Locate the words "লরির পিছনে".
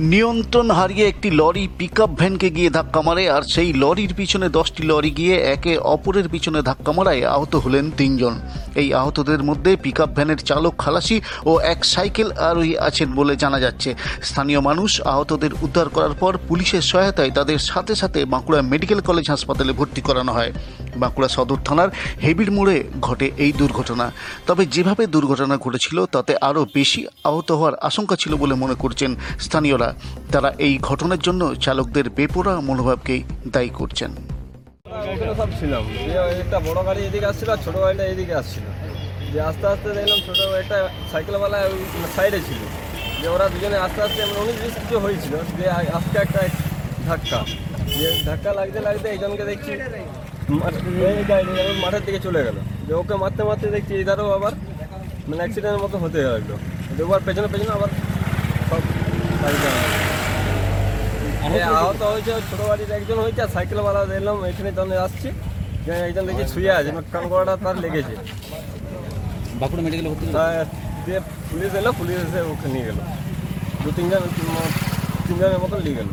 3.72-4.48